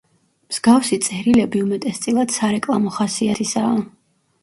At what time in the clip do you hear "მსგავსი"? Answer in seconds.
0.53-0.99